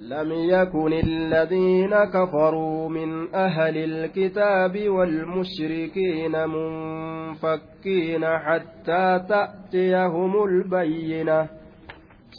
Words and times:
لم 0.00 0.32
يكن 0.32 0.92
الذين 0.92 2.04
كفروا 2.04 2.88
من 2.88 3.34
أهل 3.34 3.76
الكتاب 3.76 4.88
والمشركين 4.88 6.48
منفكين 6.48 8.26
حتى 8.26 9.24
تأتيهم 9.28 10.44
البينة. 10.44 11.48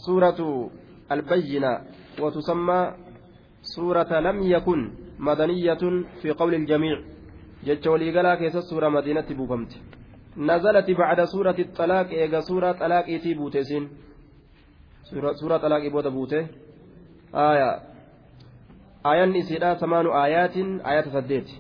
سورة 0.06 0.70
البينة 1.12 1.82
وتسمى 2.22 2.94
سورة 3.62 4.20
لم 4.20 4.44
يكن 4.44 4.92
مدنية 5.20 6.04
في 6.22 6.32
قول 6.32 6.54
الجميع. 6.54 7.02
جتشولي 7.66 8.20
قلا 8.20 8.36
كيس 8.36 8.58
سورة 8.58 8.90
مدينة 8.90 9.26
بوبمت 9.30 9.82
نزلت 10.38 10.92
بعد 10.92 11.24
سورة 11.24 11.56
الطلاق 11.60 12.10
إيجا 12.10 12.40
سورة 12.40 12.72
طلاق 12.72 13.06
إيتي 13.06 13.34
بوتسين. 13.34 13.90
سورة, 15.04 15.34
سورة 15.34 15.58
طلاق 15.58 15.88
بوتا 17.33 17.33
بوته 17.33 17.53
آية 17.53 17.81
آيان 19.07 19.37
إسيدا 19.37 19.75
ثمان 19.75 20.07
آيات 20.07 20.57
آيات 20.87 21.09
سديت 21.09 21.51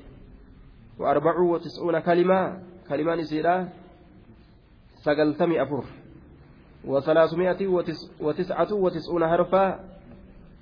وأربع 0.99 1.39
وتسعون 1.41 1.99
كلمة 1.99 2.63
كلمان 2.89 3.19
إسيدا 3.21 3.69
سقلتمي 4.95 5.63
أفر 5.63 5.85
وثلاثمائة 6.85 7.67
وتسعة 8.21 8.73
وتسعون 8.75 9.29
حرفا 9.29 9.85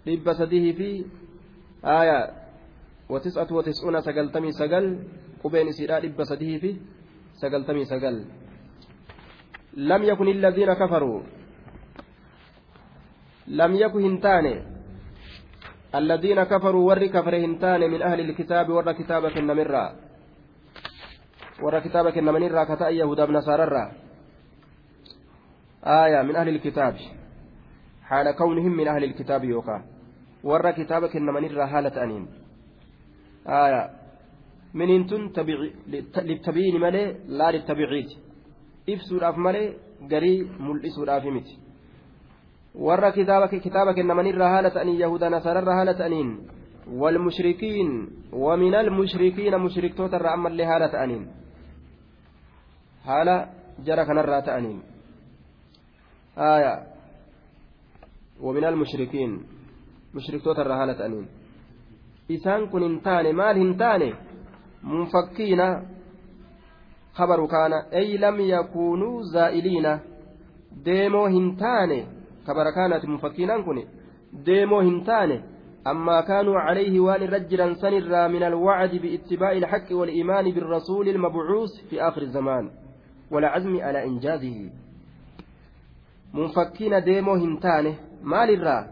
لب 0.06 0.32
سديه 0.32 0.72
في 0.72 1.04
آية 1.84 2.30
وتسعة 3.08 3.52
وتسعون 3.52 4.00
سقلتمي 4.00 4.52
سقل 4.52 4.98
قبين 5.44 5.68
إسيدا 5.68 6.00
لب 6.00 6.24
سديه 6.24 6.58
في 6.58 6.76
سقلتمي 7.34 7.84
سقل 7.84 8.24
لم 9.76 10.02
يكن 10.02 10.28
الذين 10.28 10.72
كفروا 10.72 11.22
لم 13.48 13.74
يكن 13.74 14.04
هنتاني 14.04 14.75
الذين 15.95 16.43
كفروا 16.43 16.87
ور 16.87 17.05
كفر 17.05 17.37
هنتان 17.37 17.91
من 17.91 18.01
أهل 18.01 18.19
الكتاب 18.19 18.69
ور 18.69 18.91
كتابك 18.91 19.37
النمرة 19.37 19.95
ور 21.63 21.79
كتابك 21.79 22.17
النمرة 22.17 22.63
كتاء 22.63 22.93
يهودا 22.93 23.25
بن 23.25 23.33
نصارى 23.33 23.91
آية 25.83 26.21
من 26.21 26.35
أهل 26.35 26.49
الكتاب. 26.49 26.95
حال 28.03 28.35
كونهم 28.35 28.77
من 28.77 28.87
أهل 28.87 29.03
الكتاب 29.03 29.43
يوكا 29.43 29.83
ور 30.43 30.71
كتابك 30.71 31.15
النمرة 31.15 31.65
حالة 31.65 32.03
أنين. 32.03 32.27
آية 33.47 33.89
من 34.73 34.89
انتن 34.95 35.31
تبعي 35.33 35.73
للتبيين 36.17 36.79
مالي 36.79 37.15
لا 37.27 37.51
للتبعيد 37.51 38.09
إفسوداف 38.89 39.37
مالي 39.37 39.73
قري 40.11 40.43
ملئسوداف 40.59 41.25
متي 41.25 41.66
warra 42.79 43.11
kitaaba 43.11 43.93
kennamanirra 43.93 44.49
haala 44.49 44.69
ta'anii 44.71 44.99
yahuda 44.99 45.29
nasaararra 45.29 45.73
haala 45.75 45.93
ta'aniin 45.93 46.57
والمشركين 46.87 48.09
ومن 48.33 48.75
المشركين 48.75 49.57
مشركتوت 49.57 50.13
الرأم 50.13 50.47
اللي 50.47 50.65
هالة 50.65 51.03
أنين 51.03 51.27
هالة 53.03 53.49
جرى 53.85 54.05
كنرى 54.05 54.41
تأنين 54.41 54.81
آية 56.37 56.83
ومن 58.41 58.63
المشركين 58.63 59.43
مشركتوت 60.13 60.59
الرهالة 60.59 61.05
أنين 61.05 61.27
إسان 62.31 62.67
كن 62.67 62.83
انتاني 62.83 63.33
مال 63.33 63.57
انتاني 63.57 64.13
منفكين 64.83 65.61
خبر 67.13 67.47
كان 67.47 67.73
أي 67.73 68.17
لم 68.17 68.39
يكونوا 68.39 69.21
زائلين 69.33 69.99
ديمو 70.85 71.25
هنتاني 71.25 72.16
kabara 72.47 72.71
kaanaati 72.79 73.13
mufakkiinaan 73.13 73.63
kun 73.69 73.83
deemoo 74.49 74.81
hin 74.89 75.03
taane 75.11 75.37
أما 75.87 76.21
كانوا 76.21 76.59
عليه 76.59 76.99
وان 76.99 77.21
رجلا 77.23 77.73
سنرا 77.73 78.27
من 78.27 78.43
الوعد 78.43 78.95
باتباع 78.95 79.51
الحق 79.51 79.87
والإيمان 79.91 80.51
بالرسول 80.51 81.09
المبعوث 81.09 81.71
في 81.89 82.01
آخر 82.01 82.21
الزمان 82.21 82.71
والعزم 83.31 83.79
على 83.81 84.03
إنجازه 84.03 84.69
منفكين 86.33 87.03
ديمو 87.03 87.33
هنتانه 87.33 87.95
مال 88.23 88.49
الرا 88.49 88.87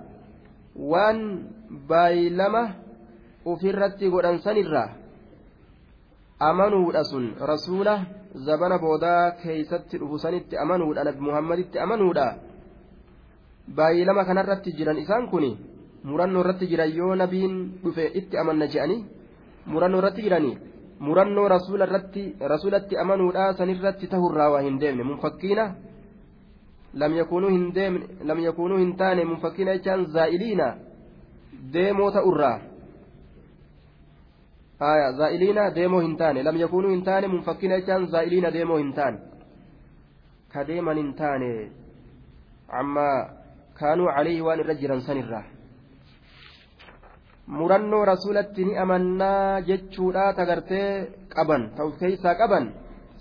وان 0.76 1.18
بايلمه 1.90 2.76
وفي 3.46 3.70
الرتي 3.70 4.08
قران 4.08 4.38
سنرا 4.38 4.86
أمنوا 6.42 7.02
أسن 7.02 7.32
رسوله 7.42 8.04
زبن 8.36 8.78
بودا 8.78 9.30
كيست 9.30 9.96
رفسنت 9.96 10.54
أمنوا 10.54 11.02
أنا 11.02 11.12
بمحمد 11.12 11.78
أمنوا 11.78 12.14
baay'ee 13.68 14.06
lama 14.06 14.26
kanarratti 14.26 14.76
jiran 14.78 14.98
isaan 14.98 15.28
kun 15.30 15.46
murannoo 16.03 16.42
irratti 16.44 16.68
jiran 16.68 16.96
yoo 16.98 17.16
nabiin 17.16 17.56
dhufe 17.84 18.12
itti 18.14 18.38
amanna 18.38 18.68
je'anii 18.68 19.06
murannoo 19.66 20.00
irratti 20.00 20.22
jiranii 20.22 20.58
murannoo 21.00 21.48
rasuulatti 21.48 22.98
amanuudhaa 23.03 23.53
sanirratti 23.53 24.08
tahurraa 24.08 24.50
waa 24.52 24.62
hin 24.68 24.80
deemne 24.80 25.03
munfakkiina 25.03 25.66
lam 26.94 27.16
yakuunuu 28.44 28.78
hin 28.78 28.96
taane 28.98 29.26
munfakkiina 29.26 29.78
jechaan 29.78 30.06
zaa'iliina 30.18 30.68
deemoo 31.74 32.12
ta'urraa 32.12 32.59
aya 34.80 35.12
zaa'iliina 35.22 35.70
deemoo 35.76 36.02
hin 36.06 36.18
taane 36.18 36.44
lam 36.44 36.58
yakuunuu 36.58 36.92
hin 36.92 37.03
taane 37.03 37.28
munfakkiina 37.28 37.80
jechaan 37.82 38.08
zaa'iliina 38.18 38.53
deemoo 38.53 38.78
hin 38.78 38.94
ka 40.53 40.68
deeman 40.68 40.97
hin 40.97 41.14
taane 41.14 41.52
kaanuu 43.80 44.09
calayhi 44.16 44.41
waan 44.47 44.59
irra 44.63 44.75
jiran 44.81 45.02
sanirraa 45.08 45.44
murannoo 47.58 48.03
rasuulatti 48.12 48.66
ni 48.68 48.74
amannaa 48.84 49.62
jechuudha 49.69 50.25
tagartee 50.40 50.90
qaban 51.36 51.63
ta'uf 51.78 51.96
keeysaa 52.02 52.35
qaban 52.41 52.66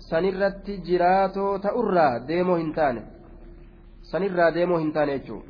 sanirratti 0.09 0.73
jiraatoo 0.87 1.51
ta'urraa 1.65 2.13
deemoo 2.29 2.57
hin 2.61 2.71
taane 2.77 3.01
sanirraa 4.11 4.49
deemoo 4.57 4.79
hin 4.83 4.91
taane 4.95 5.13
jechuudha 5.19 5.49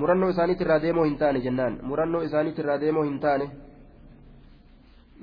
murannoo 0.00 0.30
isaaniitirraa 0.34 0.80
deemoo 0.84 1.04
hin 1.08 1.16
taane 1.22 1.38
jennaan 1.46 1.74
murannoo 1.90 2.22
isaaniitirraa 2.28 2.78
deemoo 2.84 3.04
hin 3.08 3.18
taane 3.24 3.46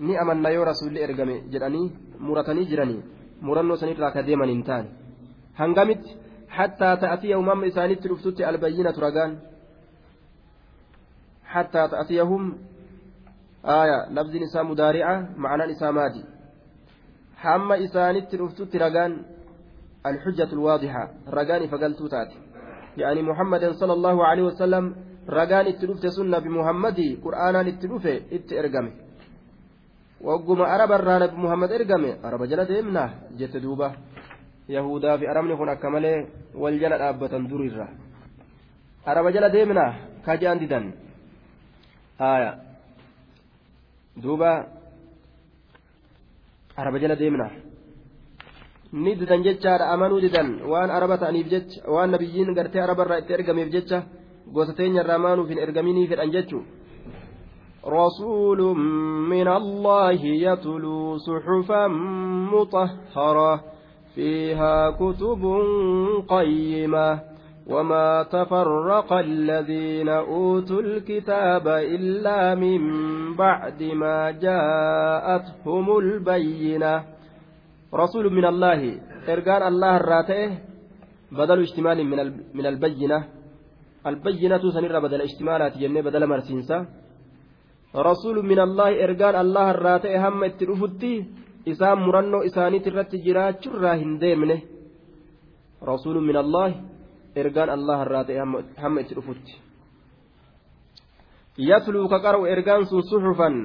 ni 0.08 0.18
amanna 0.24 0.50
yoo 0.56 0.66
rasuulli 0.72 1.00
ergame 1.08 1.36
jedhanii 1.54 1.88
muratanii 2.28 2.66
jiranii 2.72 3.02
murannoo 3.50 3.78
sanirraa 3.84 4.12
ka 4.16 4.22
deeman 4.30 4.50
hin 4.56 4.64
taane 4.70 4.90
hangamitti 5.62 6.12
حتى 6.58 6.90
تأتيهم 7.04 7.50
أم 7.50 7.64
إسانيت 7.64 8.08
رفتت 8.08 8.42
البينة 8.42 8.96
رقان. 9.06 9.32
حتى 11.46 11.82
تأتيهم 11.88 12.44
آية 13.66 14.00
لفظ 14.16 14.34
نساء 14.44 14.64
مدارعة 14.64 15.16
معنى 15.38 15.64
نساء 15.72 15.92
مادي. 15.92 16.24
حما 17.42 17.76
إسانيت 17.86 18.36
رفتت 18.36 18.76
رقان 18.76 19.12
الحجة 20.06 20.50
الواضحة 20.54 21.04
رقان 21.38 21.62
فقلت 21.68 22.02
تاتي. 22.14 22.40
يعني 22.98 23.22
محمد 23.22 23.64
صلى 23.82 23.94
الله 23.94 24.26
عليه 24.26 24.44
وسلم 24.44 24.96
رقان 25.30 25.66
اتلفت 25.68 26.06
سنة 26.08 26.38
بمحمد 26.40 27.00
قرآنا 27.24 27.62
اتلفت 27.62 28.22
اتئرقمه 28.36 28.92
وقم 30.22 30.60
أرب 30.62 30.92
الرانب 31.00 31.32
محمد 31.34 31.72
ارقمه 31.72 32.12
أرب 32.28 32.42
جلد 32.52 32.72
إمنه 32.72 33.06
جت 33.40 33.58
دوبه. 33.58 33.92
Yahudaa 34.68 35.18
fi 35.18 35.26
arabni 35.28 35.56
kun 35.58 35.70
akka 35.70 35.90
malee 35.90 36.26
wal 36.62 36.78
jala 36.80 36.98
dhaabbatan 36.98 37.48
durirra 37.50 37.88
araba 39.06 39.32
jala 39.32 39.50
deemna 39.50 39.86
kajaan 40.26 40.60
didan 40.60 40.86
haya 42.20 42.52
duuba 44.24 44.52
araba 46.78 46.98
jala 47.00 47.16
deemna 47.16 47.48
ni 49.04 49.12
didan 49.20 49.44
jechaadha 49.44 49.92
amanuu 49.94 50.22
didan 50.26 50.50
waan 50.72 50.90
araba 50.98 51.18
ta'aniif 51.22 51.48
jecha 51.54 51.84
waan 51.94 52.10
nabiyyiin 52.12 52.56
gartee 52.58 52.82
arabarraa 52.86 53.20
itti 53.22 53.34
ergameef 53.38 53.70
jecha 53.76 53.98
gosa 54.56 54.74
teenyarraa 54.80 55.20
maanuuf 55.26 55.50
hin 55.50 55.60
ergaminii 55.66 56.08
fedhan 56.12 56.32
jechuu 56.38 56.64
رسول 57.86 58.62
من 59.34 59.48
الله 59.48 60.20
يتلو 60.48 61.18
صحفا 61.18 61.88
مطهرة 62.54 63.54
فيها 64.16 64.90
كتب 65.02 65.44
قيمة. 66.28 67.20
وما 67.68 68.24
تفرق 68.24 69.14
الذين 69.14 70.10
أوتوا 70.10 70.82
الكتاب 70.82 71.68
إلا 71.68 72.56
من 72.56 72.82
بعد 73.36 73.84
ما 73.84 74.32
جاءتهم 74.32 75.98
البينة. 75.98 77.04
رسول 77.94 78.26
من 78.34 78.46
الله 78.46 78.80
إرقان 79.30 79.64
الله 79.68 79.98
الراتئه 79.98 80.52
بدل 81.32 81.60
اشتمال 81.62 81.98
من 82.54 82.66
البينة. 82.66 83.20
البينة 84.08 84.64
سنرى 84.76 85.00
بدل 85.02 85.22
اشتمالات 85.22 85.78
جنة 85.78 86.02
بدل 86.02 86.28
مرسينسا. 86.28 86.86
رسول 87.96 88.46
من 88.46 88.60
الله 88.60 88.90
إرقان 89.04 89.36
الله 89.42 89.72
الراتئه 89.72 90.28
هم 90.28 90.44
اتلفتي 90.44 91.26
isaan 91.66 92.00
murannoo 92.06 92.42
isaaniit 92.50 92.88
irratti 92.88 93.18
jiraachurraa 93.26 93.96
hin 94.02 94.20
deemne 94.22 94.58
rasuulu 95.82 96.22
min 96.22 96.38
allah 96.44 96.72
ergaan 97.36 97.70
allah 97.70 97.98
irraa 98.06 98.24
ta'e 98.28 98.38
hamma 98.84 99.00
itti 99.02 99.16
dhufutti 99.18 99.54
yatluu 101.58 102.08
ka 102.10 102.20
qara'u 102.26 102.46
ergaan 102.54 102.86
sun 102.90 103.04
suxufan 103.12 103.56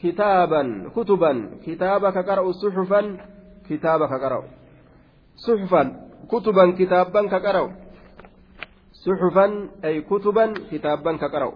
kitaaban 0.00 0.68
kutuban 0.94 1.38
kitaaba 1.64 2.12
ka 2.12 2.22
qara'u 2.28 2.52
suxufan 2.62 3.06
kitaaba 3.68 4.08
ka 4.12 4.18
qara'u 4.24 4.44
suxufan 5.44 5.88
kutuban 6.30 6.76
kitaabban 6.78 7.26
ka 7.32 7.38
qara'u 7.46 7.68
suxufan 9.02 9.52
ay 9.82 9.96
kutuban 10.10 10.50
kitaabban 10.70 11.18
ka 11.22 11.28
qara'u 11.34 11.52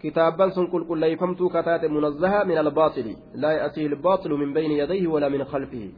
muxaxara 0.00 0.30
kitaabban 0.30 0.52
sun 0.52 0.70
qulqulleeyfamtuu 0.70 1.50
kataate 1.50 1.88
munazzaha 1.88 2.44
min 2.44 2.58
albaaxili 2.58 3.16
laa 3.34 3.52
ya'tiihi 3.52 3.88
albaaxilu 3.94 4.38
min 4.38 4.54
bayni 4.54 4.78
yadayhi 4.78 5.06
walaa 5.06 5.30
min 5.30 5.44
khalfihi 5.44 5.94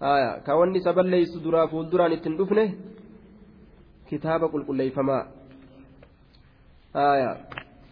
aya 0.00 0.40
ka 0.44 0.56
wanni 0.56 0.78
isa 0.78 0.92
balleeysu 0.92 1.40
duraa 1.40 1.66
fuulduraan 1.68 2.12
ittiin 2.12 2.36
dhufne 2.36 2.74
kitaaba 4.08 4.48
qulqulleeyfamaa 4.48 5.24
aya 6.94 7.36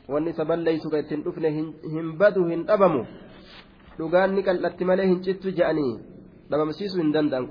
wanni 0.08 0.31
isa 0.31 0.44
balleeysu 0.44 0.90
ka 0.90 0.99
ittiin 0.99 1.25
dhufne 1.25 1.50
hin 1.50 2.16
badu 2.19 2.44
hin 2.44 2.66
dhabamu 2.66 3.06
dhugaan 3.99 4.34
ni 4.34 4.43
qal'atti 4.43 4.84
malee 4.84 5.06
hin 5.06 5.22
cittu 5.22 5.50
je'anii 5.50 5.99
dhabamsiisuu 6.50 7.02
hin 7.02 7.12
danda'an 7.12 7.49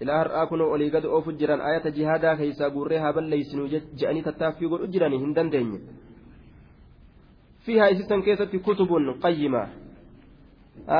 ilaa 0.00 0.18
har'aa 0.22 0.46
kunoo 0.46 0.70
olii 0.74 0.90
gad 0.90 1.04
oofu 1.04 1.32
jiran 1.42 1.60
ayata 1.70 1.90
jihaadaa 1.98 2.36
keeysaa 2.40 2.70
guurree 2.76 2.98
haa 3.04 3.12
balleeysinu 3.18 3.68
je'anii 3.72 4.22
tattaaffii 4.28 4.72
godhu 4.72 4.86
jiranii 4.96 5.20
hin 5.24 5.34
dandeenye 5.38 5.80
fiihaa 7.66 7.90
isisan 7.96 8.22
keessatti 8.22 8.58
kutubun 8.68 9.14
qayyimaa 9.26 9.68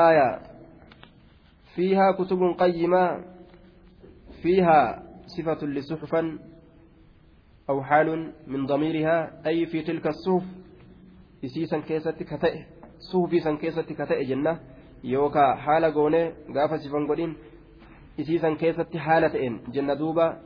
aya 0.02 0.28
fiihaa 1.76 2.12
kutubun 2.20 2.54
qayyimaa 2.62 3.08
fiihaa 4.42 4.86
sifatun 5.26 5.74
lisuxufan 5.74 6.38
أو 7.70 7.82
حال 7.82 8.32
من 8.46 8.66
ضميرها 8.66 9.46
أي 9.46 9.66
في 9.66 9.82
تلك 9.82 10.06
الصحف 10.06 10.46
إسيسا 11.44 11.78
كيستي 11.78 12.24
كتئ 12.24 12.54
صحفي 13.12 13.40
سن 13.40 13.56
كيستي 13.56 13.94
كتئ 13.94 14.24
جنة 14.24 14.60
يوكا 15.04 15.54
حال 15.54 15.84
قوني 15.94 16.22
غافة 16.56 16.76
سفن 16.76 17.06
قدين 17.10 17.36
إسيسا 18.20 18.54
كيستي 18.54 18.98
حالة 18.98 19.46
إن 19.46 19.58
جنة 19.72 19.94
دوبا 19.94 20.38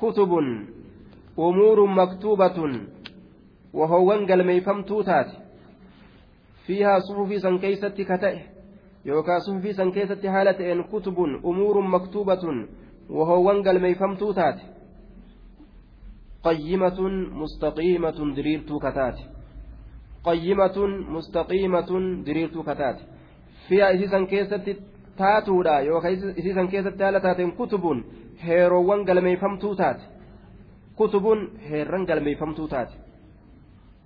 كتب 0.00 0.30
أمور 1.38 1.86
مكتوبة 1.86 2.58
وهو 3.74 4.10
قلميفم 4.12 4.82
توتات 4.82 5.30
فيها 6.66 6.98
صحفي 6.98 7.38
سن 7.38 7.58
كيستي 7.58 8.04
كتئ 8.04 8.36
يوكا 9.04 9.38
صحفي 9.38 9.72
سن 9.72 9.90
كيستي 9.92 10.30
حالة 10.30 10.72
إن 10.72 10.82
كتب 10.82 11.16
أمور 11.44 11.80
مكتوبة 11.80 12.44
وهو 13.10 13.50
قلميفم 13.50 14.14
توتات 14.14 14.58
قيمة 16.44 17.00
مستقيمة 17.42 18.34
دريرتو 18.36 18.78
كتات 18.78 19.18
قيمة 20.24 20.78
مستقيمة 21.16 21.90
دريرتو 22.26 22.62
كتات 22.62 22.98
فيها 23.68 23.94
إسيسا 23.94 24.24
كيست 25.18 25.46
تاتودا 25.46 25.78
يوكا 25.80 26.12
إسيسا 26.12 26.64
كيست 26.64 26.88
تالتات 26.98 27.40
كتب 27.58 27.84
هيروان 28.40 29.04
قلميفمتو 29.08 29.74
تات 29.74 30.00
كتب 30.98 31.24
هيران 31.68 32.06
قلميفمتو 32.06 32.66
تات 32.66 32.90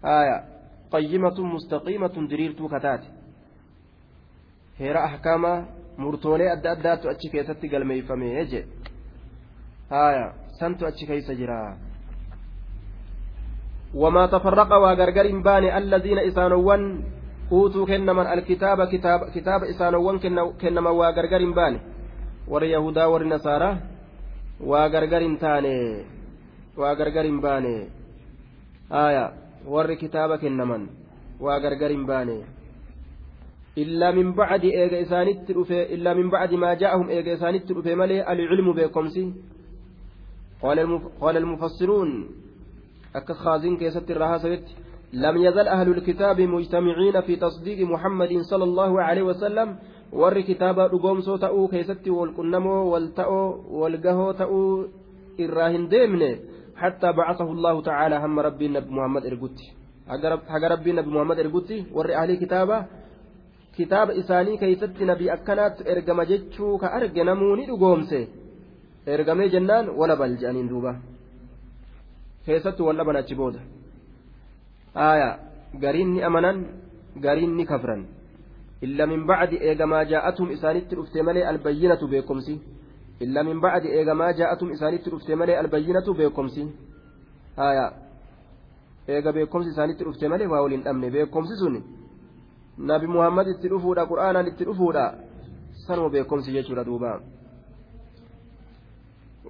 آية 0.05 0.45
قيمة 0.93 1.39
مستقيمة 1.55 2.15
دريرتو 2.31 2.69
كتات 2.69 3.05
heera 4.81 5.05
ahkaama 5.05 5.51
murtoolee 6.03 6.51
adda 6.51 6.71
addaatu 6.75 7.09
achi 7.09 7.29
keessatti 7.33 7.69
galmeeyfame 7.69 8.45
je 8.51 8.61
haya 9.91 10.33
santu 10.59 10.87
achi 10.87 11.07
keeysa 11.07 11.35
jira. 11.35 11.77
وما 13.95 14.27
تفرق 14.27 14.73
وغرغر 14.73 15.27
بان 15.45 15.65
الذين 15.65 16.19
إسانوان 17.53 17.61
أوتوا 17.61 17.87
كنما 17.87 18.35
الكتاب 18.35 18.89
كتاب 18.89 19.21
كتاب 19.35 19.65
إسانوان 19.65 20.19
كنما 20.61 20.91
وغرغر 20.91 21.53
بان 21.53 21.81
ور 22.49 22.63
يهودا 22.63 23.05
ور 23.05 23.25
نصارى 23.25 23.77
وغرغر 24.61 25.37
تاني 25.37 26.05
وغرغر 26.77 27.41
بان 27.41 27.89
آية 28.93 29.33
ور 29.67 29.95
كتاب 29.95 30.39
كنما 30.39 30.87
وغرغر 31.41 31.93
بان 32.05 32.43
إلا 33.79 34.11
من 34.11 34.33
بعد 34.33 34.65
إيجا 34.65 35.03
إسانت 35.03 35.51
إلا 35.71 36.15
من 36.15 36.31
بعد 36.31 36.55
ما 36.55 36.75
جاءهم 36.75 37.09
إيجا 37.09 37.35
إسانت 37.35 37.73
ملي 37.73 38.33
العلم 38.33 38.73
بكمسي 38.73 39.33
قال 41.21 41.37
المفسرون 41.37 42.43
akka 43.15 43.35
khaaziin 43.35 43.77
keessatti 43.77 44.13
irraa 44.13 44.29
haasawetti 44.29 44.77
لم 45.13 45.37
يزل 45.37 45.69
أهل 45.69 45.89
الكتاب 45.89 46.41
مجتمعين 46.41 47.21
في 47.21 47.37
تصديق 47.37 47.87
محمد 47.87 48.33
صلى 48.51 48.65
الله 48.65 49.03
عليه 49.03 49.23
وسلم 49.23 49.77
ta'oo 53.17 53.65
wal 53.81 53.97
gahoo 53.97 54.33
ta'uu 54.41 54.89
irraa 55.39 55.71
hin 55.75 55.89
deemne 55.89 56.29
hattaa 56.75 57.13
bacasahu 57.13 57.55
allahu 57.57 57.83
tacaala 57.83 58.21
hamma 58.21 58.43
rabbiin 58.49 58.73
nabi 58.77 58.91
muhammad 58.97 59.25
ergutti 59.25 59.73
haga 60.53 60.69
rabbiin 60.75 60.97
nabi 61.01 61.11
muhammad 61.15 61.39
ergutti 61.39 61.87
warri 61.97 62.15
ahlii 62.15 62.37
kitaaba 62.45 62.77
kitaaba 63.77 64.13
isaanii 64.23 64.59
keessatti 64.63 65.05
nabi 65.13 65.31
akkanaatti 65.37 65.89
ergama 65.93 66.29
jechuu 66.33 66.79
ka 66.83 66.93
arge 66.99 67.25
namuu 67.25 67.57
ni 67.57 67.67
dhugoomse 67.71 68.21
ergamee 69.07 69.49
jennaan 69.55 69.89
wala 70.01 70.17
bal 70.17 70.37
je'aniin 70.41 70.69
duuba 70.73 70.93
keessattuu 72.47 72.87
wal 72.89 72.97
dhaban 73.01 73.17
achi 73.23 73.35
booda 73.41 73.61
aayaa 74.95 75.39
gariin 75.81 76.15
ni 76.15 76.23
amanan 76.23 76.67
gariin 77.17 77.57
ni 77.57 77.65
kafran. 77.67 78.07
Illa 78.83 79.07
min 79.07 79.27
bacdi 79.27 79.57
eegamaa 79.57 80.05
jaa'atum 80.05 80.51
isaanitti 80.51 80.97
dhufte 80.97 81.23
malee 81.23 81.45
albayyinatu 81.47 82.09
beekomsi 82.09 82.61
illa 83.21 83.45
min 83.45 83.61
bacdi 83.61 83.89
eegamaa 83.89 84.33
jaa'atum 84.33 84.73
isaanitti 84.73 85.11
dhufte 85.11 85.35
malee 85.35 85.57
albayyinatu 85.57 86.15
beekomsi 86.15 86.63
aayaa 87.59 87.91
eega 89.09 89.33
beekomsi 89.33 89.71
isaanitti 89.71 90.05
dhufte 90.05 90.29
malee 90.29 90.47
waa 90.47 90.63
waliin 90.63 90.83
dhabne. 90.85 91.11
Beekomsi 91.11 91.57
sun 91.57 91.83
nabi 92.79 93.07
muhammad 93.07 93.47
itti 93.55 93.69
dhufuudha 93.69 94.07
qur'aanaan 94.07 94.47
itti 94.47 94.65
dhufuudha. 94.65 95.05
Sanuma 95.87 96.09
beekomsi 96.11 96.53
jechuudha 96.53 96.85
duubaa 96.85 97.21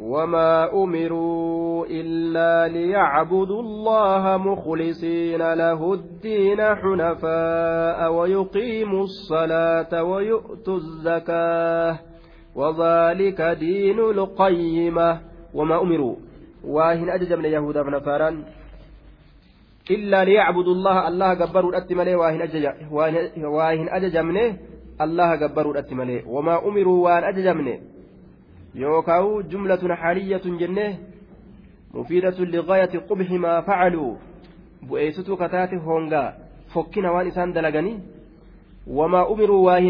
وما 0.02 0.72
أمروا 0.72 1.86
إلا 1.86 2.68
ليعبدوا 2.68 3.62
الله 3.62 4.36
مخلصين 4.36 5.42
له 5.54 5.80
الدين 5.94 6.60
حنفاء 6.74 8.12
ويقيموا 8.12 9.04
الصلاة 9.04 10.02
ويؤتوا 10.02 10.76
الزكاة 10.76 11.98
وذلك 12.54 13.40
دين 13.40 13.98
القيمة 13.98 15.20
وما 15.54 15.76
أمروا. 15.82 16.16
واهن 16.64 17.10
أججمن 17.10 17.44
يهودا 17.44 17.82
فنفارا 17.82 18.44
إلا 19.90 20.24
ليعبدوا 20.24 20.72
الله 20.72 21.08
الله 21.08 21.34
جبروا 21.34 21.70
الأتملي 21.70 22.14
واهن 22.14 23.88
أججمن 23.88 24.36
الله 25.00 25.30
جبروا 25.34 25.72
الأتملي 25.72 26.22
وما 26.26 26.54
أمروا 26.68 27.04
وان 27.04 27.24
أججمن. 27.24 27.68
Yookaan 28.74 29.48
jumlatun 29.50 29.96
xaaliyyatun 30.02 30.58
jennee 30.58 30.98
mufiidatun 31.92 32.52
liqaayati 32.54 33.04
qubxi 33.08 33.38
maa 33.44 33.62
facaluu 33.68 34.18
bu'eessituu 34.88 35.36
kataate 35.42 35.76
hongaa 35.86 36.32
fokkina 36.74 37.12
waan 37.12 37.28
isaan 37.32 37.54
dalaganii 37.54 38.00
wamaa 38.98 39.26
umiruu 39.34 39.64
waa 39.64 39.80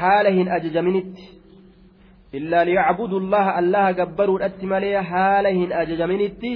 haala 0.00 0.30
hin 0.38 0.52
ajajaminitti 0.56 1.28
illaa 2.40 2.64
liyacbudu 2.70 3.20
allaha 3.22 3.54
allaha 3.62 3.92
gabbaruudhatti 4.00 4.66
malee 4.74 4.96
haala 5.12 5.54
hin 5.60 5.72
ajajaminitti 5.84 6.52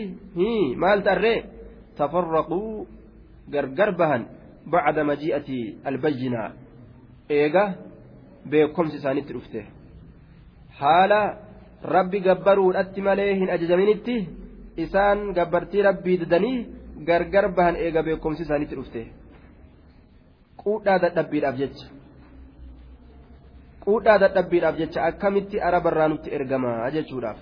maal 0.84 1.02
tarree 1.08 1.38
tafarraquu 1.98 2.60
gargar 3.56 3.90
bahan 4.02 4.28
bacda 4.74 5.04
maji'ati 5.10 5.58
albayyinaa 5.84 6.50
eega 7.40 7.64
beekomsi 8.50 8.96
isaanitti 8.96 9.32
dhufte 9.36 9.66
haala 10.80 11.20
rabbi 11.82 12.20
gabbaruudhatti 12.20 13.00
malee 13.02 13.34
hin 13.34 13.50
ajajaminitti 13.50 14.16
isaan 14.76 15.32
gabbartii 15.34 15.82
rabbii 15.82 16.18
didanii 16.20 16.66
gargar 17.04 17.48
bahan 17.56 17.76
eega 17.76 18.02
beekumsi 18.02 18.42
isaanitti 18.42 18.76
dhufte. 18.76 19.06
Quudhaa 20.62 20.98
dadhabbiidhaaf 21.04 21.56
jecha. 21.58 21.86
Quudhaa 23.84 24.18
dadhabbiidhaaf 24.18 24.78
jecha 24.78 25.04
akkamitti 25.10 25.60
arabarraa 25.60 26.08
nutti 26.08 26.30
ergamaa 26.38 26.90
jechuudhaaf? 26.90 27.38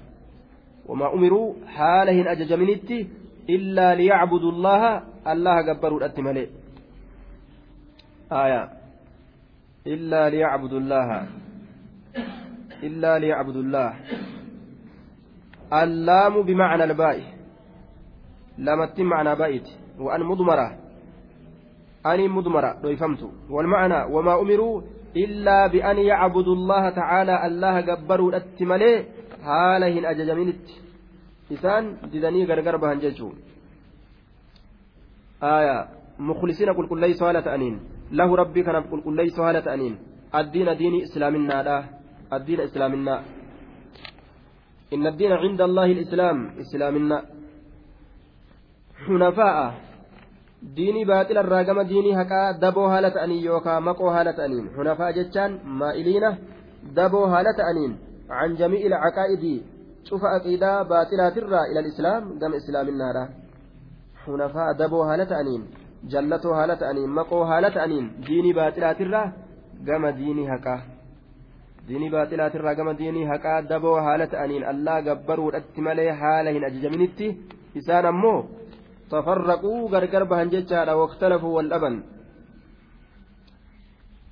Wamaa 0.88 1.10
umiruu 1.16 1.56
haala 1.76 2.12
hin 2.12 2.28
ajajaminitti 2.28 2.98
illaa 3.56 3.94
liyacbudu 3.94 4.52
llaha 4.52 4.92
allaha 5.24 5.62
gabbaruudhatti 5.62 6.22
malee. 6.22 6.48
Aya 8.30 8.68
illaa 9.84 10.28
liyacbudu 10.30 10.80
llaha 10.80 11.18
illaa 12.82 13.18
liyacbudu 13.18 13.62
llaha 13.62 14.23
اللام 15.72 16.42
بمعنى 16.42 16.84
الباء. 16.84 17.20
لمت 18.58 19.00
معنى 19.00 19.34
بيت 19.34 19.68
وأن 19.98 20.22
مضمرة. 20.22 20.78
أني 22.06 22.28
مضمرة. 22.28 22.72
دويفمت 22.82 23.30
والمعنى 23.50 24.14
وما 24.14 24.40
أمروا 24.40 24.82
إلا 25.16 25.66
بأن 25.66 25.98
يعبدوا 25.98 26.54
الله 26.54 26.90
تعالى 26.90 27.46
الله 27.46 27.80
جبروا 27.80 28.36
التملي 28.36 29.04
هالهن 29.42 30.04
أججمينت 30.04 30.66
إسان 31.52 31.96
ددني 32.12 32.44
غرغر 32.44 32.76
بهن 32.76 32.98
ججو. 32.98 33.32
آية. 35.42 35.88
مخلصين 36.18 36.68
قل 36.70 36.86
قل 36.88 37.00
ليس 37.00 37.22
هالة 37.22 37.54
أنين 37.54 37.80
له 38.12 38.36
ربي 38.36 38.62
كان 38.62 38.76
قل 38.76 39.00
قل 39.00 39.16
ليس 39.16 39.38
هالة 39.40 39.74
أنين 39.74 39.98
الدين 40.34 40.76
دين 40.76 41.02
إسلامنا 41.02 41.62
لا. 41.62 41.84
الدين 42.32 42.60
إسلامنا. 42.60 43.22
إن 44.94 45.06
الدين 45.06 45.32
عند 45.32 45.60
الله 45.60 45.84
الإسلام 45.84 46.36
إسلامنا 46.60 47.18
حنفاء 49.06 49.74
diinii 50.76 51.04
baaxila 51.04 51.42
irraa 51.44 51.64
gama 51.68 51.82
diinii 51.84 52.16
haqaa 52.18 52.56
daboo 52.60 52.86
haala 52.92 53.10
ta'anii 53.16 53.44
yookaan 53.46 53.82
maqoo 53.88 54.12
haala 54.14 54.32
ta'aniin 54.38 54.70
hunafaa 54.76 55.10
jechaan 55.18 55.58
maa'iliina 55.80 56.30
daboo 56.98 57.26
haala 57.32 57.52
ta'aniin 57.58 57.92
can 58.30 58.56
jami'il 58.60 58.94
caqaa'idii 59.04 59.58
cufa 60.08 60.32
aqiidaa 60.36 60.78
baaxilaatirraa 60.92 61.66
ilal 61.72 61.90
islaam 61.92 62.32
gama 62.40 62.60
islaaminaadha 62.62 63.24
hunafaa 64.26 64.70
daboo 64.80 65.04
haala 65.10 65.28
ta'aniin 65.34 65.68
jallatoo 66.14 66.56
haala 66.60 66.80
ta'aniin 66.82 67.14
maqoo 67.18 67.44
haala 67.52 67.74
ta'aniin 67.76 68.10
diinii 68.26 68.56
baaxilaatirraa 68.60 69.26
gama 69.88 70.16
diinii 70.20 70.50
haqaa 70.54 70.80
diinii 71.88 72.10
baaxilaatirraa 72.14 72.74
gama 72.74 72.98
diinii 73.00 73.30
haqaa 73.32 73.62
daboo 73.70 73.96
haala 74.06 74.26
ta'aniin 74.34 74.64
allaa 74.72 75.00
gabbaruudhatti 75.08 75.80
malee 75.86 76.10
haala 76.10 76.50
hin 76.50 76.64
ajajaminitti 76.68 77.26
isaan 77.80 78.06
ammoo 78.12 78.40
تفرقوا 79.10 79.88
غرغر 79.92 80.22
بهن 80.24 80.48
ججارا 80.48 80.92
واختلفوا 80.92 81.56
والأبن. 81.56 81.94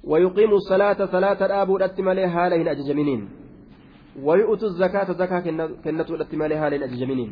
ويقيموا 0.05 0.57
الصلاة 0.57 1.01
صلاة 1.07 1.41
الآبو 1.47 1.77
الأتمالي 1.77 2.25
هالين 2.25 2.69
أججمنين 2.69 3.29
ويؤتوا 4.23 4.69
الزكاة 4.69 5.13
زكاة 5.13 5.41
كنة 5.85 6.09
الأتمالي 6.17 6.55
هالين 6.55 6.83
أججمنين 6.83 7.31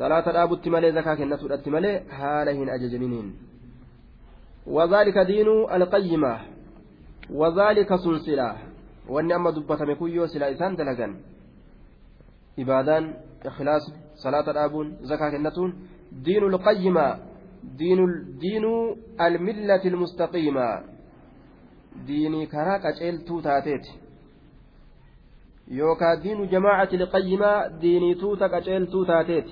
صلاة 0.00 0.30
الآبو 0.30 0.54
التمالي 0.54 0.92
زكاة 0.92 1.14
كنة 1.14 1.42
الأتمالي 1.48 1.92
هالين 2.10 2.68
أججمنين 2.68 3.26
وذلك 4.66 5.18
دين 5.18 5.48
القيمة. 5.76 6.34
وذلك 7.30 7.96
سلسلة. 7.96 8.56
وأن 9.08 9.32
أما 9.32 9.50
دبتم 9.50 9.92
كيو 9.92 10.26
سلا 10.26 10.52
إسان 10.52 10.76
دلقا 10.76 11.20
إبادان 12.58 13.14
إخلاص 13.46 13.82
صلاة 14.14 14.50
الآبون 14.50 14.96
زكاة 15.02 15.36
النتون. 15.36 15.70
دين 16.12 16.44
القيمة 16.44 17.18
دين 17.62 17.98
دين 18.38 18.64
الملة 19.20 19.84
المستقيمة. 19.84 20.98
ديني 22.06 22.46
كراك 22.46 22.86
أجلتو 22.86 23.40
تاتيت 23.40 23.86
يوكا 25.68 26.14
دين 26.14 26.48
جماعة 26.48 26.88
القيمة 26.92 27.66
ديني 27.66 28.14
توتك 28.14 28.54
أجلتو 28.54 29.04
تاتيت 29.04 29.48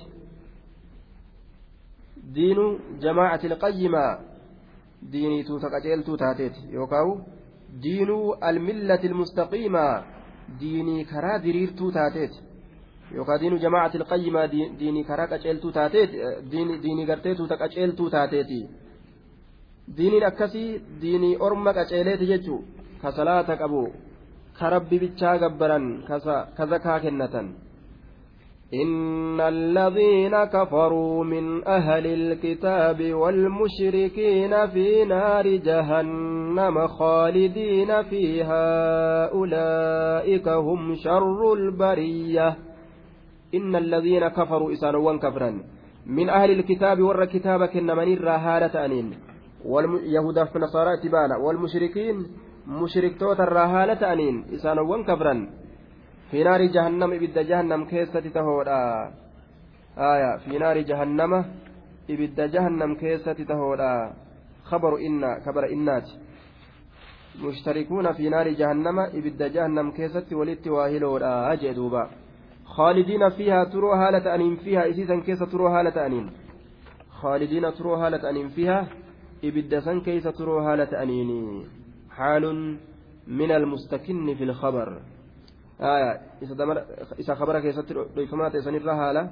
دين 2.33 2.79
جماعة 2.99 3.39
القيمة 3.43 4.19
ديني 5.01 5.43
توتك 5.43 5.73
أجلتو 5.73 6.15
تاتيت 6.15 6.53
يوكاو؟ 6.69 7.19
دين 7.81 8.09
الملة 8.43 9.03
المستقيمة 9.03 10.03
ديني 10.59 11.03
كرا 11.03 11.37
دريرتو 11.37 11.89
تاتيت 11.91 12.33
yookaan 13.15 13.39
diinu 13.41 13.57
jamaacati 13.63 13.97
ilqayyimaa 13.97 14.47
diinii 14.79 15.03
karaa 15.09 15.27
qaceeltuu 15.33 15.71
taateeti 15.77 16.17
diinii 16.83 17.05
garteetu 17.09 17.47
ta 17.51 17.57
qaceeltuu 17.61 18.09
taateeti 18.15 18.57
diiniin 19.97 20.25
akkasii 20.29 20.81
diinii 21.01 21.37
orma 21.47 21.73
qaceeleeti 21.77 22.25
jechuu 22.31 22.59
ka 23.01 23.11
salaata 23.19 23.55
qabu 23.61 23.83
ka 24.59 24.69
rabbi 24.75 24.99
bichaa 25.03 25.37
gabbaran 25.43 25.85
ka 26.57 26.65
zakaa 26.73 26.99
kennatan 27.05 27.47
إن 28.73 29.41
الذين 29.41 30.43
كفروا 30.43 31.23
من 31.23 31.67
أهل 31.67 32.07
الكتاب 32.07 33.13
والمشركين 33.13 34.67
في 34.67 35.05
نار 35.05 35.47
جهنم 35.47 36.87
خالدين 36.87 38.03
فيها 38.03 39.25
أولئك 39.31 40.47
هم 40.47 40.95
شر 40.95 41.53
البريه 41.53 42.55
إن 43.55 43.75
الذين 43.75 44.27
كفروا 44.27 44.73
إسانوان 44.73 45.19
كفرا 45.19 45.61
من 46.05 46.29
أهل 46.29 46.51
الكتاب 46.51 47.01
ور 47.01 47.25
كتاب 47.25 47.65
كنمن 47.65 48.13
الرهالة 48.13 48.85
أنين 48.85 49.13
واليهود 49.65 50.43
في 50.43 50.59
نصارى 50.59 50.97
تبانا 51.03 51.37
والمشركين 51.37 52.15
مشرك 52.67 53.19
توت 53.19 53.39
الرهالة 53.39 54.13
أنين 54.13 54.45
إسانوان 54.55 55.03
كفرا 55.03 55.47
في 56.31 56.43
نار 56.43 56.61
جهنم 56.65 57.11
إبد 57.13 57.39
جهنم 57.39 57.85
كيسة 57.85 58.19
تهودا. 58.19 59.13
آية 59.97 60.37
في 60.37 60.57
نار 60.57 60.77
جهنم 60.81 61.45
إبد 62.09 62.41
جهنم 62.51 62.95
كيسة 62.95 63.33
تهودا. 63.33 64.13
خبر 64.63 64.97
إنا 64.97 65.39
كبر 65.45 65.69
إنات 65.71 66.09
مشتركون 67.43 68.11
في 68.13 68.29
نار 68.29 68.47
جهنم 68.49 68.99
إبد 68.99 69.43
جهنم 69.53 69.91
كيسة 69.91 70.35
ولدت 70.35 70.67
واهلودا. 70.67 71.53
أجدوبا 71.53 72.09
خالدين 72.65 73.29
فيها 73.29 73.63
تروا 73.63 73.95
هالة 73.95 74.35
أنين 74.35 74.55
فيها 74.55 74.89
إسيسا 74.89 75.19
كيس 75.19 75.39
تروا 75.39 75.69
هالة 75.69 76.05
أنين. 76.05 76.31
خالدين 77.09 77.73
تروا 77.73 77.97
هالة 77.97 78.29
أنين 78.29 78.49
فيها 78.49 78.87
إبدسا 79.43 79.99
كيس 80.05 80.23
تروا 80.23 80.61
هالة 80.61 81.03
أنين 81.03 81.63
حال 82.11 82.77
من 83.27 83.51
المستكن 83.51 84.35
في 84.35 84.43
الخبر. 84.43 84.99
آية 85.81 86.21
إذا 87.19 87.35
خبرك 87.35 87.61
كيس 87.61 87.79
فما 88.31 88.49
تسنر 88.49 88.91
هالة 88.91 89.31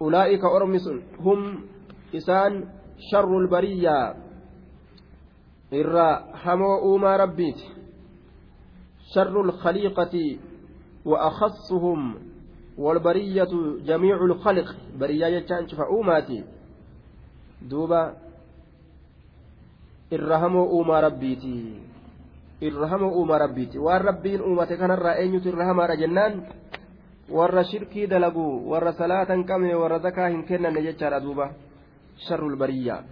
أولئك 0.00 0.44
أرمس 0.44 0.88
هم 1.20 1.64
إسان 2.14 2.68
شر 3.10 3.38
البرية. 3.38 4.14
إرى 5.72 6.24
حمو 6.34 6.78
أوما 6.78 7.16
ربيت 7.16 7.60
شر 9.14 9.40
الخليقة 9.40 10.38
وأخصهم 11.04 12.14
والبرية 12.78 13.48
جميع 13.84 14.24
الخلق. 14.24 14.76
برية 14.98 15.26
يجان 15.26 15.68
شفا 15.68 15.84
أوماتي. 15.84 16.44
دوبا 17.62 18.16
irrahamoo 20.12 20.68
uumaa 20.76 21.00
rabbiiti 21.00 21.52
irrahamoo 22.68 23.12
uumaa 23.20 23.38
rabbiiti 23.44 23.78
waan 23.78 24.04
rabbiin 24.10 24.42
uumate 24.48 24.76
kanarraa 24.76 25.14
eenyutu 25.22 25.48
irrahamaadha 25.48 25.96
jennaan 26.02 26.42
warra 27.38 27.64
shirkii 27.64 28.06
dalagu 28.06 28.44
warra 28.70 28.92
salaata 28.92 29.34
hin 29.34 29.44
qabne 29.50 29.74
warra 29.82 29.98
zakaa 30.06 30.28
hin 30.28 30.44
kennanne 30.52 30.86
jechaadha 30.90 31.24
duuba 31.26 31.50
sharrul 32.28 32.56
bariyyaa 32.56 33.02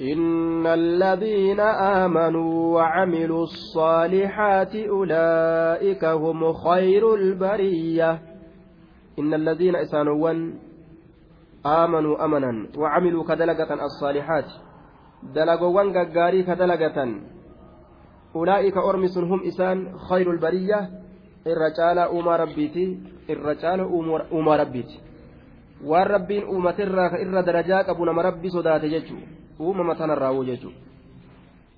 إن 0.00 0.66
الذين 0.66 1.60
آمنوا 2.04 2.74
وعملوا 2.74 3.42
الصالحات 3.42 4.74
أولئك 4.76 6.04
هم 6.04 6.52
خير 6.52 7.14
البرية 7.14 8.10
إن 9.18 9.34
الذين 9.34 9.76
إسانوا 9.76 10.30
آمنوا 11.66 12.24
أمنا 12.24 12.68
وعملوا 12.76 13.24
كدلقة 13.24 13.84
الصالحات 13.84 14.67
dalagoowwan 15.34 15.92
gaggaarii 15.92 16.44
ka 16.44 16.54
dalagatan 16.56 17.10
ulaa'ika 18.34 18.80
ormi 18.82 19.08
sun 19.08 19.28
hum 19.28 19.40
isaan 19.44 19.98
khayrul 20.08 20.38
bariyyaa 20.38 20.86
irra 21.46 21.70
caalaa 21.78 22.08
uumaa 22.10 22.36
rabbiiti 22.36 22.84
irra 23.28 23.54
caalaa 23.54 23.86
uumaa 24.32 24.56
rabbiiti. 24.56 25.00
Waan 25.86 26.06
rabbiin 26.06 26.44
uumatirraa 26.44 27.10
ka 27.10 27.18
irra 27.22 27.42
darajaa 27.42 27.84
qabu 27.84 28.04
nama 28.04 28.22
rabbi 28.22 28.50
sodaate 28.50 28.88
jechu 28.90 29.16
uumama 29.60 29.94
tanarraa 29.94 30.32
woo 30.32 30.44
jechuu 30.44 30.72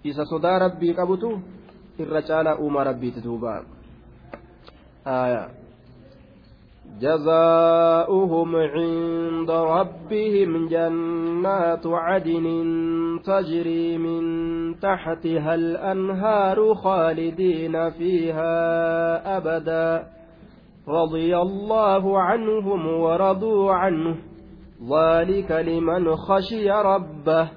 isa 0.05 0.25
sodaa 0.25 0.59
rabbii 0.59 0.95
qabutu 0.95 1.41
irra 1.99 2.23
caalaa 2.23 2.57
uumaa 2.57 2.85
rabbiiti 2.85 3.21
duubaa 3.25 3.61
aayaa. 5.05 5.60
جزاؤهم 6.99 8.57
عند 8.57 9.51
ربهم 9.51 10.69
جنات 10.69 11.87
عدن 11.87 12.47
تجري 13.25 13.99
من 13.99 14.23
تحتها 14.81 15.55
الأنهار 15.55 16.75
خالدين 16.75 17.91
فيها 17.91 18.57
أبدا. 19.37 20.07
رضي 20.89 21.37
الله 21.37 22.21
عنهم 22.21 22.87
ورضوا 22.87 23.73
عنه. 23.73 24.17
ذلك 24.91 25.51
لمن 25.51 26.17
خشي 26.17 26.71
ربه. 26.71 27.49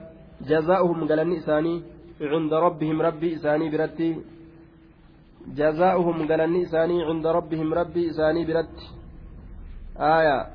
جزاؤهم 0.47 1.07
قال 1.07 1.37
إساني 1.37 1.81
عند 2.21 2.53
ربهم 2.53 3.01
ربي 3.01 3.35
إساني 3.35 3.69
برتي. 3.69 4.15
جزاؤهم 5.47 6.27
قال 6.27 6.61
إساني 6.61 7.03
عند 7.03 7.27
ربهم 7.27 7.73
ربي 7.73 8.09
إساني 8.09 8.45
برت 8.45 9.02
آية. 9.97 10.47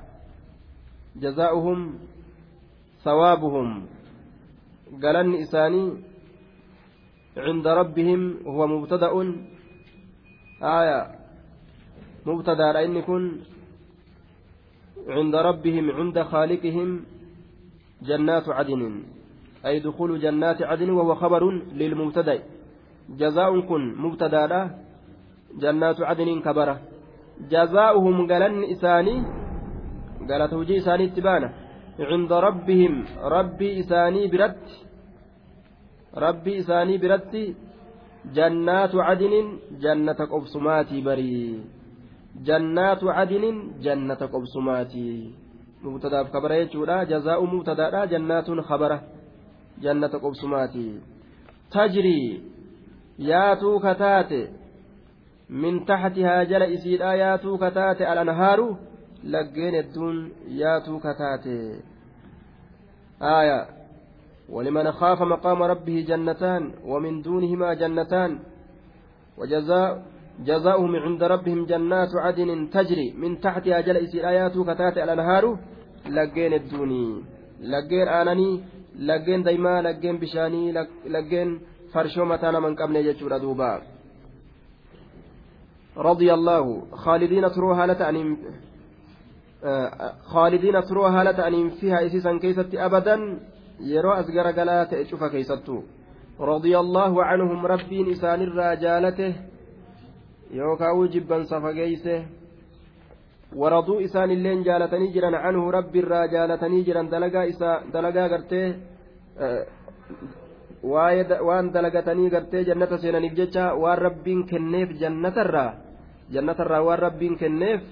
جزاؤهم 1.16 1.98
ثوابهم. 3.04 3.86
قالن 5.02 5.34
إساني 5.34 5.92
عند 7.36 7.66
ربهم 7.66 8.36
هو 8.46 8.66
مبتدأ. 8.66 9.12
آية. 10.62 11.00
مبتدأ 12.26 12.72
لأن 12.72 13.00
كن 13.00 13.40
عند 15.08 15.34
ربهم 15.34 15.90
عند 15.90 16.22
خالقهم 16.22 17.04
جنات 18.02 18.48
عدن. 18.48 19.02
أي 19.66 19.80
دخول 19.80 20.20
جنات 20.20 20.62
عدن 20.62 20.90
وهو 20.90 21.14
خبر 21.14 21.50
للمبتدأ. 21.72 22.42
جزاء 23.08 23.60
كن 23.60 23.94
مبتدأ 23.94 24.78
جنات 25.58 26.00
عدن 26.00 26.40
كبرة. 26.40 26.80
جزاؤهم 27.52 28.16
قالن 28.30 28.64
إساني 28.72 29.16
قالت 30.28 30.52
وجي 30.52 30.76
إساني 30.78 31.04
اتبانه 31.04 31.50
عند 32.10 32.32
ربهم 32.32 32.94
ربي 33.34 33.80
إساني 33.80 34.26
برت 34.32 34.66
ربي 36.24 36.52
إساني 36.58 36.98
برت 36.98 37.34
جنات 38.36 38.94
عدن 38.94 39.34
جنة 39.82 40.20
قبسماتي 40.32 41.00
بري. 41.00 41.60
جنات 42.46 43.04
عدن 43.04 43.44
جنة 43.84 44.14
قبسماتي 44.14 45.34
مبتدأ 45.82 46.24
خبر 46.24 46.52
يجودا 46.52 47.04
جزاء 47.04 47.44
مبتدأ 47.44 48.04
جنات 48.04 48.48
خبره 48.50 49.02
جنة 49.82 50.14
قبسماتي 50.24 51.00
تجري 51.72 52.42
ياتو 53.18 53.78
كتات 53.78 54.32
من 55.50 55.84
تحتها 55.84 56.42
جل 56.42 56.62
إسيدا 56.62 57.12
ياتو 57.12 57.56
كتات 57.58 58.02
الأنهار 58.02 58.76
laggeen 59.24 59.74
hedduun 59.74 60.32
yaatuu 60.48 61.00
kataate 61.00 61.82
آية 63.22 63.66
ولمن 64.48 64.92
خاف 64.92 65.22
مقام 65.22 65.62
ربه 65.62 66.04
جنتان 66.08 66.72
ومن 66.84 67.22
دونهما 67.22 67.74
جنتان 67.74 68.38
وجزاء 69.38 70.02
جزاؤهم 70.46 70.96
عند 70.96 71.22
ربهم 71.22 71.66
جنات 71.66 72.12
عدن 72.14 72.70
تجري 72.70 73.12
من 73.12 73.40
تحتها 73.40 73.80
جل 73.80 73.96
آيات 74.14 74.58
كتات 74.58 74.98
الأنهار 74.98 75.58
لقين 76.06 76.52
الدوني 76.52 77.22
لقين 77.60 78.08
آنني 78.08 78.60
لقين 78.98 79.42
ديما 79.42 79.82
لقين 79.82 80.18
بشاني 80.18 80.72
لقين 81.06 81.60
فرشو 81.92 82.24
متانا 82.24 82.60
من 82.60 82.76
قبل 82.76 82.96
يجور 82.96 83.38
دوبا. 83.38 83.82
رضي 85.98 86.34
الله 86.34 86.82
خالدين 86.92 87.50
تروها 87.50 87.86
لتأني 87.86 88.36
خالدين 90.22 90.82
turoo 90.82 91.10
haala 91.10 91.34
ta'aniin 91.34 91.70
fiha 91.70 92.00
isiisan 92.06 92.38
keeysatti 92.38 92.78
abadan 92.78 93.40
yeroo 93.82 94.14
as 94.14 94.26
garagalaa 94.30 94.86
ta'e 94.86 95.04
cufa 95.04 95.30
keeysattu 95.30 95.82
رضي 96.40 96.78
الله 96.78 97.24
عنهم 97.24 97.66
ربين 97.66 98.10
إسان 98.10 98.42
الرجالته 98.42 99.32
يوكاو 100.50 101.06
جبا 101.06 101.44
صفقيسه 101.44 102.26
ورضوا 103.56 104.04
إسان 104.04 104.30
اللين 104.30 104.62
جالتني 104.62 105.06
جرا 105.14 105.36
عنه 105.36 105.70
رب 105.70 105.96
الرجالتني 105.96 106.82
جرا 106.82 107.02
دلقا 107.02 107.48
إسا 107.48 107.70
دلقا 107.94 108.24
قرته 108.32 108.64
jannatarraa 115.00 115.87
waan 116.34 116.98
rabbiin 117.06 117.38
kenneef 117.38 117.82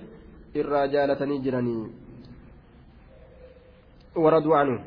irraa 0.55 0.87
jaalatanii 0.89 1.41
jiranii 1.47 1.87
waraduu 4.25 4.55
anhu 4.55 4.79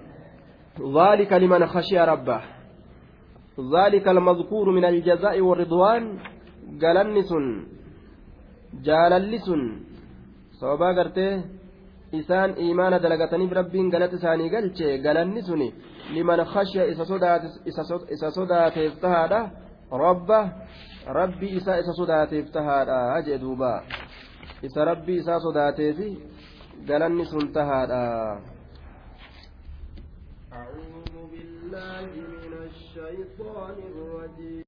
ذلك 0.80 1.34
لمن 1.34 1.66
خشي 1.68 2.00
ربه 2.00 2.42
ذلك 3.76 4.08
المذكور 4.08 4.72
من 4.72 4.86
الجزاء 4.86 5.42
والرضوان 5.42 6.04
جلنس 6.82 7.32
جاللس 8.86 9.50
sababaa 10.60 10.94
gartee 10.94 11.34
isaan 12.20 12.52
iimaana 12.64 13.00
dalagataniif 13.04 13.52
rabbiin 13.60 13.90
galata 13.94 14.16
isaanii 14.20 14.50
galche 14.56 14.98
galanni 15.06 15.42
suni 15.48 15.68
liman 16.14 16.40
khashya 16.54 16.84
isa 18.16 18.32
sodaateef 18.38 18.94
tahaadha 19.04 19.40
rabba 20.04 20.40
rabbi 21.17 21.48
isaa 21.58 21.78
isa 21.82 21.93
sodaateef 22.00 22.52
tahaadha 22.56 23.22
jee 23.28 23.38
duuba 23.43 23.72
isa 24.67 24.86
rabbii 24.91 25.17
isaa 25.22 25.39
sodaateefi 25.48 26.10
galanni 26.89 27.26
sun 27.34 27.52
tahaadha 27.54 28.04
أعوذ 30.60 31.15
بالله 31.32 32.06
من 32.34 32.54
الشيطان 32.69 33.78
الرجيم 33.91 34.63